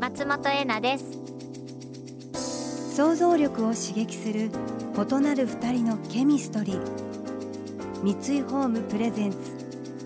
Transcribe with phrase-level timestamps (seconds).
[0.00, 1.04] 松本恵奈です。
[2.94, 4.50] 想像力を刺激する
[4.94, 6.80] 異なる二人のケミストリー。
[8.02, 9.38] 三井ホームプレゼンツ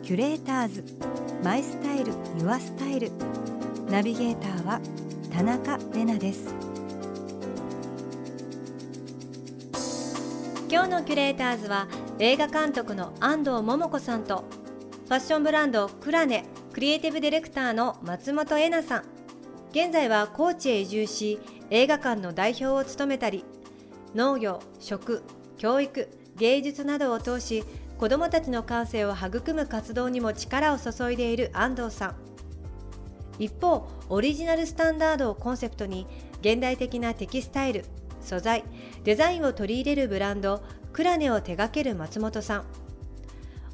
[0.03, 0.85] キュレーターズ
[1.43, 3.11] マイスタイルユアスタイル。
[3.89, 4.81] ナビゲーターは
[5.33, 6.55] 田中れなです。
[10.71, 11.89] 今日のキュレーターズは
[12.21, 14.45] 映画監督の安藤桃子さんと
[15.09, 19.20] ファッションブランドクラネクリエイティブディレクターの松本恵奈さん。
[19.71, 21.39] 現在は高知へ移住し
[21.71, 23.45] 映画館の代表を務めたり
[24.15, 25.23] 農業食
[25.59, 27.65] 教育芸術などを通し
[27.97, 32.17] 子どもたちの感性を育む活動にも力を注いでいる安藤さん。
[33.39, 36.07] 一方オリジナルスタンダードをコンセプトに
[36.41, 37.85] 現代的なテキスタイル
[38.21, 38.65] 素材
[39.05, 42.65] デザインを取り入れるブランドクラネを手掛ける松本さん。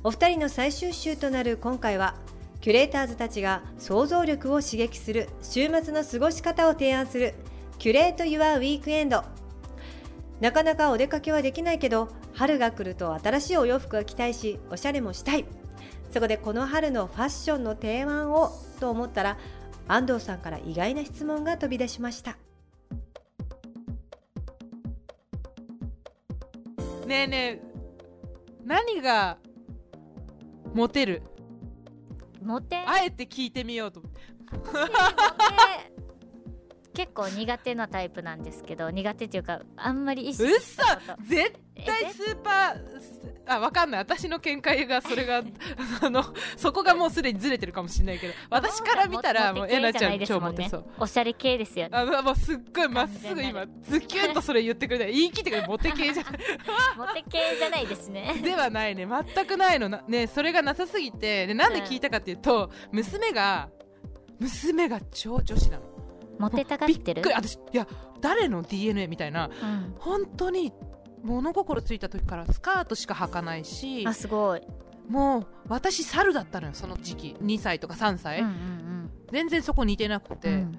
[0.04, 2.14] お二人の最終週となる今回は
[2.60, 7.34] キュレーターズたちが想像力を刺激する週末の過ごし方を提案する
[7.78, 9.22] キュレート・ユア・ウィークエンド。
[10.40, 15.44] なかなかお出かけはできないけど春が来ると新しいお洋服が着たいしおしゃれもしたい。
[16.10, 19.38] そこでこの春のファッションの提案をと思ったら
[19.86, 22.36] 安藤さんから意外な質問が飛び出しました。
[27.06, 27.60] ねえねえ
[28.64, 29.38] 何が
[30.74, 31.22] モテる？
[32.46, 34.20] モテあえて聞いてみようと思って。
[36.94, 41.22] 結構苦手なタイプなんですけど苦手っていうかあんまり意識うっしたこと。
[41.24, 41.52] 絶
[41.84, 42.45] 対スーパー
[43.46, 44.00] あわかんない。
[44.00, 45.42] 私の見解がそれが
[46.02, 46.24] あの
[46.56, 50.84] そこがもうすでにずれてるかもしれないけど私から見たらもうえなちゃん超モテそう。
[50.98, 51.96] おしゃれ系ですよね。
[51.96, 55.06] あもうすっごいまっすぐ今ズキュンとそれ言ってくれた。
[55.06, 56.32] 言い切ってくれモテ系じゃない。
[56.96, 58.40] モテ系じゃないですね。
[58.42, 59.06] ではないね。
[59.06, 61.46] 全くないのなねそれがなさすぎて。
[61.46, 63.68] でなんで聞いたかっていうと、娘が
[64.40, 65.84] 娘が超女子なの。
[66.38, 67.22] モテたがってる？
[67.22, 67.34] びっくり。
[67.34, 67.86] 私いや
[68.20, 69.46] 誰の DNA みたいな。
[69.46, 69.94] うん。
[69.98, 70.72] 本当に
[71.22, 74.62] 物心ついた時からスカートしか履かないしあすごい、
[75.08, 77.36] もう私猿だったのよその時期。
[77.42, 80.54] 2歳とか3歳、うんうん全然そこ似てなくて、うん。
[80.54, 80.78] うん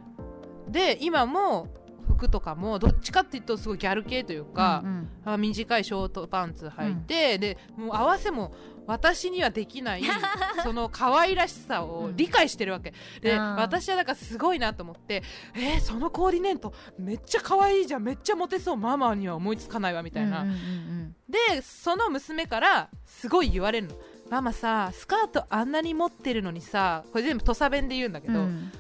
[0.72, 1.68] で今も
[2.08, 8.54] 服とかもどっちかっていうとすごいギャル系というかう、んあ短いショートパンツ履いて、でもう合わせも
[8.88, 10.03] 私にはできない
[10.64, 13.56] その可愛らしさを理解してるわけ、でうん。
[13.58, 15.22] 私はだからすごいなと思って
[15.53, 23.96] えー、そのコーディネートめっちゃ可愛いじゃんめっちゃモテそうママには思いつかないわみたいな、うんうんうんでその娘からすごい言われるの。
[24.30, 28.46] ママさスカートあんなに持ってるのにさこれ全部土佐弁で言うんだけど、うん。
[28.46, 28.72] うん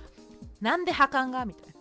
[0.61, 1.45] なんで履かんが？
[1.45, 1.73] みたい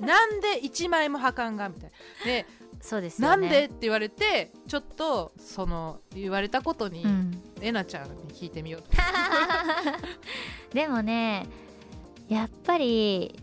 [0.00, 0.04] な。
[0.06, 1.68] なんで1枚も履かんが？
[1.68, 1.90] みたい
[2.20, 2.24] な。
[2.26, 2.46] で
[2.84, 3.36] そうですよね。
[3.36, 7.42] なんでって言われてちょっとその言われたことに、うん。
[7.62, 8.88] えなちゃんに聞いてみようと。
[10.74, 11.46] でもね
[12.28, 13.40] やっぱり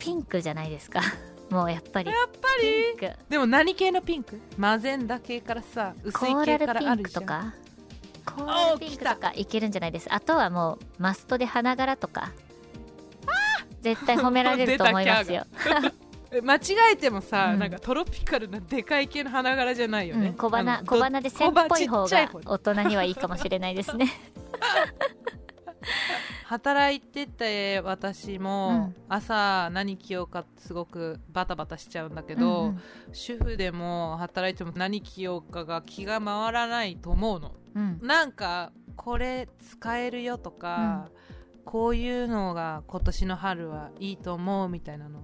[0.00, 1.00] ピンクじゃないですか。
[1.48, 2.10] もうやっぱり。
[2.10, 2.66] やっぱピ
[3.00, 4.40] りでも何系のピンク？
[4.56, 7.02] マゼンダ系からさ薄コい系ーラルピンからあるじゃん。
[7.04, 7.54] クとか？
[8.24, 10.12] コーラルピンクとかいけるんじゃないです。
[10.12, 12.32] あとはもうマストで花柄とか。
[13.82, 16.05] 絶対褒められると思いますよ、 え
[16.42, 16.60] 間違
[16.92, 17.58] えてもさ、うん。
[17.58, 24.08] なんかトロピカルなでかい系の花柄じゃないよね、うん、小あ花の小花で線っぽい方小花ちっちゃいが大人にはいいかもしれないですね。
[26.46, 28.94] 働いてて私もうん。
[29.08, 32.80] 朝何着ようかすごくバタバタしちゃうんだけうんど、うん。
[33.12, 37.54] 主婦でも働いても何着ようかが気が回らないと思うの。
[37.74, 37.98] うん。
[38.02, 41.08] なんかこれ使えるよとか、
[41.64, 45.20] こういうのが今年の春はいいと思うみたいなの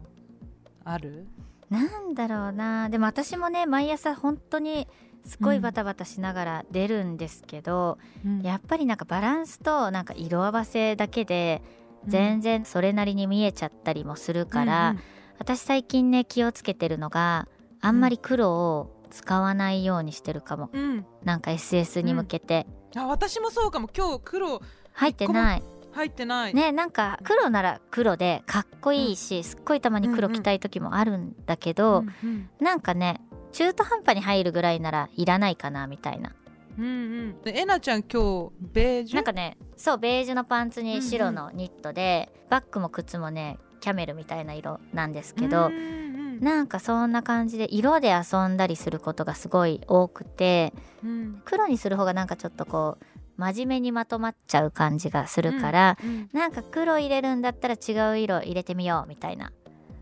[0.85, 1.27] ある？
[1.71, 2.89] なんだろうな。
[2.91, 4.87] でも私もね毎朝本当に
[5.25, 7.99] すごいバタバタしながら出るんですけど、
[8.43, 11.63] やっぱりなんかバランスとなんか色合わせだけで
[12.09, 14.97] 全然それなりに見えちゃったりもするから、
[15.39, 17.49] 私最近ね気をつけてるのが
[17.81, 21.07] あんまり黒を使わないようにしてるかも、うん、うん。
[21.23, 23.89] なんか SS に向けて、あ私もそうかも。
[23.97, 24.61] 今日黒
[24.93, 25.63] 入ってない
[25.93, 33.21] 入ってない、ねなんか黒なら黒でかっこいいし、すっごいたまに黒着たい時もあるんだけど、うんうんなんかね
[33.53, 36.33] 中途半端に入るぐらいならいらないかなみたいな。
[36.79, 37.43] うんうん。
[37.43, 39.17] でえなちゃん今日ベージュ？
[39.17, 46.41] なんかねそうベージュのパンツに白のニットで、バッグも靴もねキャメルみたいな色なんですけど、うんうん。
[46.41, 50.73] なんかそんな感じで色で遊んだりすることがすごい多くて
[51.05, 51.43] うん。
[51.45, 53.05] 黒にする方がなんかちょっとこう
[53.37, 56.29] 真面目にまとまっちゃう感じがするから、うん。
[56.33, 59.53] なんか黒入れるんだったら違う色入れてみようみたいな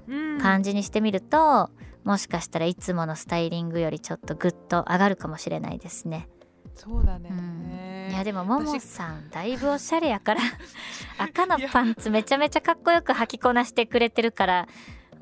[0.09, 0.39] うん。
[0.39, 1.71] 感じにしてみると、
[2.05, 6.29] もしかしたらいつものスタイリングよりちょっとグッと上がるかもしれないですね。
[6.75, 10.41] そうだね、うん、いやでもももさんだいぶおしゃれやから
[11.19, 14.69] 赤のパンツめちゃめちゃかっこよく履きこなしてくれてるから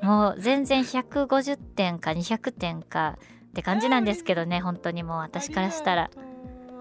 [0.01, 3.17] もう全然150点か200点か
[3.47, 6.09] って感じなんですけどね本当にもう私からしたら。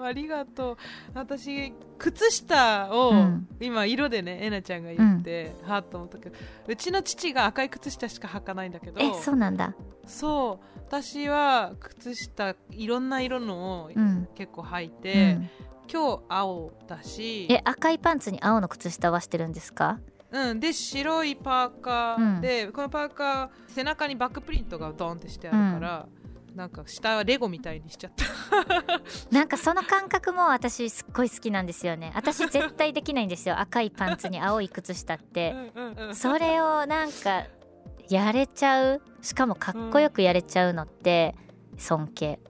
[0.05, 0.77] ありがとう。
[1.15, 3.49] 私靴下を、うん。
[3.61, 6.37] 今色でねえなちゃんが言って、はっと思ったけど
[6.67, 9.75] うちの父が赤い靴下しか履かないんだけどえそうなんだ。
[10.07, 10.79] そう。
[10.89, 15.51] 私は靴下いろんな色のをうん、結構履いうて、ん、
[15.93, 19.99] 今日青だしえ赤いパンツに青の靴下はしてるんですか？
[20.31, 26.07] うん、で白いパーカーで、このパーカー背中にバックプリントがドンってしてあるから、
[26.55, 28.25] なんか下はレゴみたいにしちゃった。
[29.31, 32.13] なんかその感覚も私すっごい好きなんですよね。
[32.15, 33.59] 私絶対できないんですよ。
[33.61, 35.55] 赤いパンツに青い靴下って。
[35.75, 36.17] うんうんうん。
[36.17, 37.45] それをなんか
[38.09, 39.03] やれちゃう。
[39.23, 41.35] しかもかっこよくやれちゃうのって
[41.77, 42.41] 尊敬。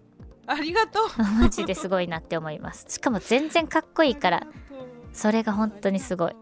[0.47, 1.09] ありがとう。
[1.41, 2.87] マジですごいなって思います。
[2.89, 4.47] しかも全然かっこいいから。
[5.13, 6.37] それが本当にすごい。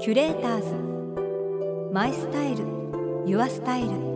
[0.00, 1.92] キュレーターズ。
[1.92, 2.80] マイスタイル。
[3.26, 4.09] ユアスタイル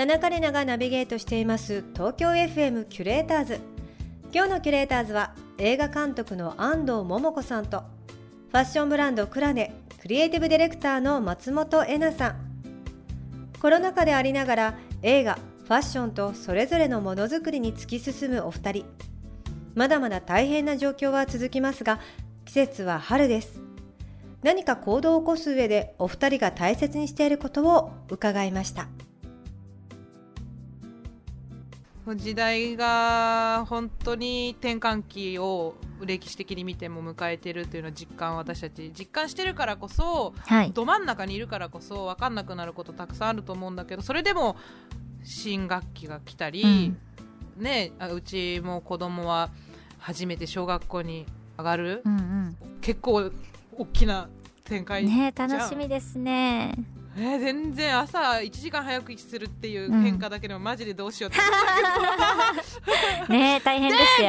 [0.00, 3.60] 田中玲奈がナビゲートしています東京 FM キュレーターズ。
[4.32, 7.84] 今日のキュレーターズは映画監督の安藤桃子さんと
[8.50, 12.36] ファッションブランドクラネクリエイティブディレクターの松本恵奈さん。
[13.60, 18.86] コロナ禍でありながら映画ファッションとそれぞれのものづくりに突き進むお二人。
[19.74, 22.00] まだまだ大変な状況は続きますが
[22.46, 23.60] 季節は春です。
[24.42, 28.88] 何か行動を起こす上でお二人が大切にしていることを伺いました。
[32.16, 35.74] 時代が本当に転換期を
[36.04, 40.72] 歴史的に見ても迎えてるというのを実感私たち実感してるからこそはい。
[40.72, 44.56] ど真ん中にいるからこそ分かんなくなることたくさんあると思うんだけどそれでも
[45.24, 46.94] 新学期が来たり、
[47.56, 49.50] ねあうちも子供は
[49.98, 51.26] 初めて小学校に
[51.58, 53.30] 上がる、うん結構
[53.76, 54.28] 大きな
[54.64, 55.08] 展う開ん。
[55.08, 56.74] ね楽しみですね
[57.22, 61.34] えー全然朝1時間早くするっていううん変化だけでもマジでどうしようっ
[63.26, 64.28] て、ね大変ですよ。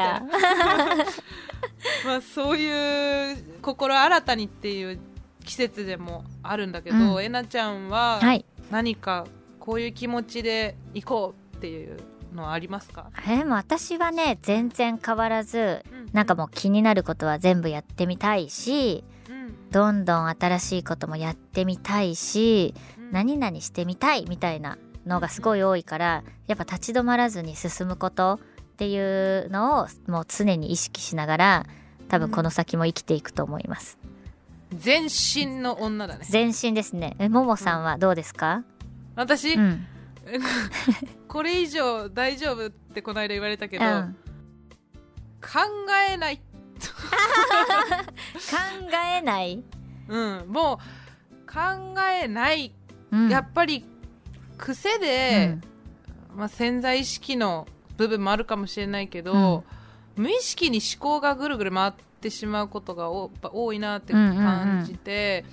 [2.05, 4.99] まあそういう心新たにっていう
[5.45, 7.23] 季節でもあるんだけど、うん。
[7.23, 8.45] えなちゃんははい。
[8.69, 9.25] 何か
[9.59, 11.97] こういう気持ちで行こうっていう
[12.33, 16.09] のはありますか、えでも私はね全然変わらずうん。
[16.13, 19.20] なんかもう気になることは全部やってみたいしうん
[19.71, 23.11] どんどん新しいこともやってみたいしうん。
[23.11, 28.39] 何々してみたいみたいなのがすごい多いからやっぱ立ち止まらずに進むこと
[28.73, 31.65] っていうのをもう常に意識しながら
[32.07, 33.97] 多分この先も生きていくと思います。
[34.73, 36.25] 全身の女だね。
[36.29, 37.15] 全身ですね。
[37.19, 38.63] えももさんはどうですか？
[39.15, 39.85] 私、うん。
[41.27, 44.15] これ以上大丈夫ってこの間言われたけど、うん。
[45.41, 45.59] 考
[46.09, 46.41] えない、
[46.89, 46.95] 考
[49.17, 49.63] えない、
[50.07, 50.77] うん、もう
[51.51, 51.59] 考
[52.21, 52.73] えない、
[53.11, 53.85] うん、やっぱり
[54.57, 55.57] 癖で、
[56.35, 57.67] まあ、潜在意識の
[57.97, 59.63] 部分もあるかもしれないけど、
[60.15, 65.45] 無意識に思考がぐるぐる回ってしまうことが多いなって感じて、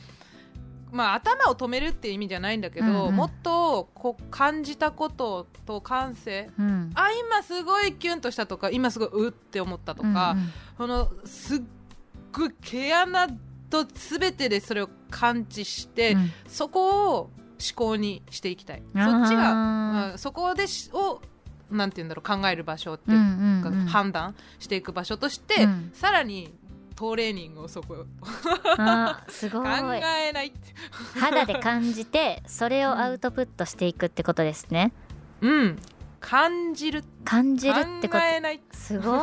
[0.92, 3.16] まあ、頭を止めるっていう意味じゃないんだけど、うんうん。
[3.16, 6.66] もっとこう感じたことと感性うん。
[6.66, 10.52] うんあ今すごいキュンとしたとか今すごいうって思ったとか、うんうん。
[10.78, 11.62] このすっ
[12.33, 13.28] ごい毛穴
[13.71, 16.30] と全てでそれを感知して、うん。
[16.47, 17.30] そこを思
[17.75, 18.83] 考にしていきたい。
[18.95, 21.21] そっちが、まあそこでしを
[21.71, 23.16] なんて言うんだろう考える場所っていう
[23.62, 23.87] か、うん。
[23.87, 25.90] 判断していく場所として、うん。
[25.92, 26.52] さらに
[26.99, 28.07] トレーニングをそこを
[28.76, 30.52] あーすご考いえない
[31.17, 34.93] 肌で感じてそれをアウトプットしていくってことですね。
[35.40, 35.78] うん。
[36.19, 37.05] 感じる。
[37.25, 38.76] 感じるってこと。
[38.76, 39.17] すご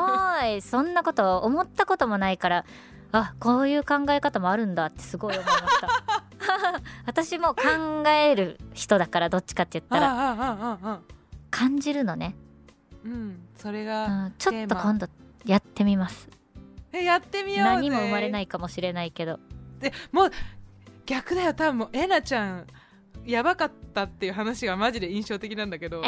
[0.46, 0.62] い。
[0.64, 2.66] そんなこと思ったこともないから
[3.12, 5.90] あこういう考え方もあるんだってすごい思いました。
[7.06, 11.02] 私も考える人だからどっちかって言ったら。
[11.52, 12.36] 感じるのね、
[13.04, 13.40] うん。
[13.58, 15.10] それうが、ん、ちょっと今度
[15.46, 16.30] やってみます
[16.96, 17.74] えやってみようぜ。
[17.76, 19.40] 何も生まれないかもしれないけど。
[19.80, 20.32] でもう
[21.06, 21.54] 逆だよ。
[21.54, 22.68] 多分もうえなちゃん
[23.26, 26.02] やばかったっていう話がマジで印象的なんだけど。
[26.06, 26.08] い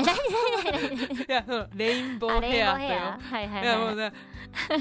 [1.28, 2.88] やそのレインボーヘアとよ。
[2.88, 3.66] はいはいい。
[3.66, 4.14] やもうはいね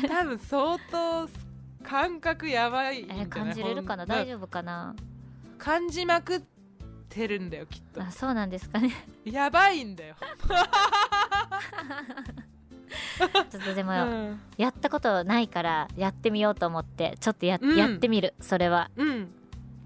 [0.08, 1.28] 多分相当
[1.82, 3.24] 感覚やばいんじゃない？
[3.24, 4.06] え感じれるかな？
[4.06, 4.94] 大丈夫かな？
[5.58, 6.42] 感じまくっ
[7.08, 8.02] てるんだよきっと。
[8.02, 8.92] あそうなんですかね。
[9.24, 10.16] やばいんだよ、
[13.50, 14.40] ちょっとでも、うん。
[14.56, 17.76] やったことないからやってみようと思ってちょっとや,、うん。
[17.76, 19.28] やってみるそれは、うん、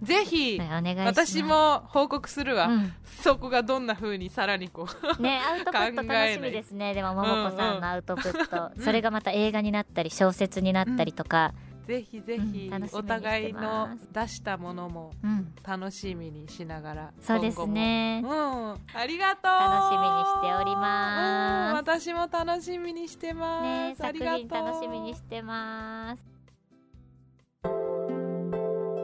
[0.03, 1.27] ぜひ、ねお願いします。
[1.27, 2.93] 私も報告するわ、うん。
[3.05, 6.95] そこがどんな風にさらにこうねアウトプット楽しみですね。
[6.95, 11.53] でもももこさんのアウトプット、うんそれがまた映画になったり小説になったりとか、
[11.87, 15.53] ぜひぜひ、うんお互いの出したものもうん。
[15.67, 18.23] 楽しみにしながらそうですね。
[18.25, 19.45] うんありがとう。
[19.45, 24.39] 楽しみにしておりうんます、私も楽しみにしてます、ねあ作りがとう。
[24.49, 26.25] 品楽しみにしてます。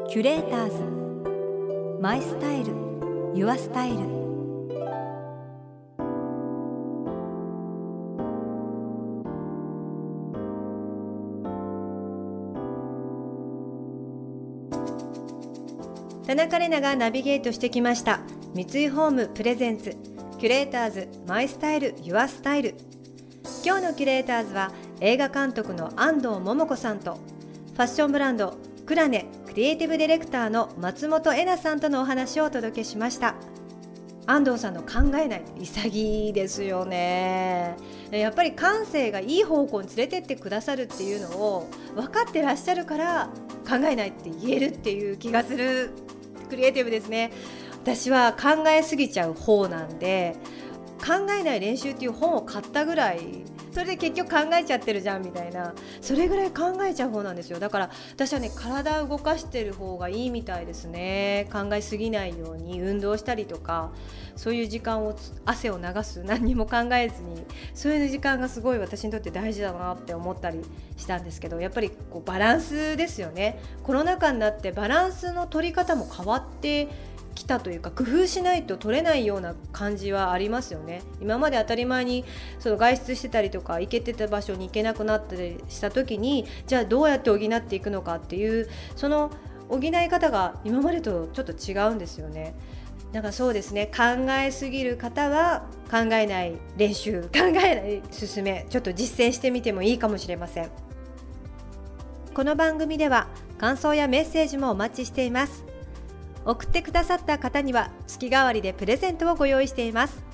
[0.08, 2.00] キュレーターズ。
[2.00, 2.74] マイスタイル。
[3.34, 4.25] ユアスタイル
[16.26, 18.18] 田中れながナビゲートしてきました。
[18.52, 19.96] 三井ホームプレゼンツ。
[20.40, 22.74] キュレーターズマイスタイルユアスタイル。
[23.64, 27.14] 今日のキュレーターズは映画監督の安藤桃子さんと
[27.74, 28.56] ファッションブランド
[28.86, 33.36] クラネクリエイティブディレクターの松本恵奈さんとのお話をお届けしました。
[34.26, 37.76] 安藤さんの考えない潔いですよね。
[38.10, 43.30] やっぱり感性がいい方向に連れてってくださるっていうのを分かってらっしゃるから
[43.68, 45.92] 考えないって言えるっていう気がする。
[46.48, 47.30] クリエイティブですね。
[47.82, 50.34] 私は考えすぎちゃう方なんで
[50.98, 53.44] 考えない練習っていう本を買ったぐらい
[53.76, 55.74] それで結局考えちゃってるじゃんみたいな。
[56.00, 57.58] それぐらい考えちゃう方なんですよ。
[57.58, 61.46] だから私はね体を動かしてる方がいいみたいですね。
[61.52, 63.90] 考えすぎないように運動したりとか
[64.34, 70.62] そういう時間を汗を流す何にも考えずにそういう時間がすごい私にとって大事だなって思ったり
[70.96, 73.60] したんですけどやっぱりこうバランスですよね。
[73.82, 76.88] コロナ禍になってバランスの取り方も変わって
[77.36, 81.02] きたというか工夫しないと取れないような感じはありますよね。
[81.20, 82.24] 今まで当たり前に
[82.58, 89.30] その外出してたりとか行けてた場所に行けなくなったりした時にじゃあどうやって補っていくのかっていうその
[89.68, 92.54] 補い方が今までとちょっと違うんですよね。
[93.12, 93.86] だかそうですね。
[93.86, 100.70] 考えすぎる方は考えない練習考えない進めちょっと実践してみてもいいかもしれません。
[102.34, 103.28] この番組では
[103.58, 105.75] 感想やメッセージもお待ちしています。
[106.46, 110.24] 送ってくださった方には月替わりでプレゼントをご用意しています。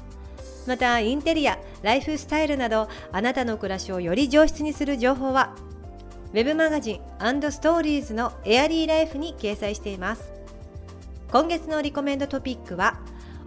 [0.66, 5.56] またインテリアライフスタイルなどあなたの暮らしをより上質にする情報は
[6.32, 7.00] ウェブマガジン
[7.50, 10.32] ストーリーズのエアリーライフに掲載しています。
[11.30, 13.00] 今月のリコメンドトピックは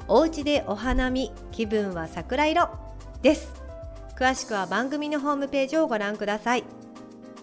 [0.07, 2.69] おうちでお花見気分は桜色
[3.21, 3.53] です。
[4.17, 6.63] 詳しくは番組のホームページをご覧ください。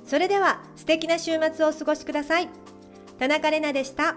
[0.04, 2.48] それでは素敵な週末をお過ごしください。
[3.18, 4.16] 田中れなでした。